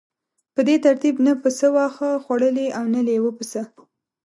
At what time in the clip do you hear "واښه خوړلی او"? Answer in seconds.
1.73-2.83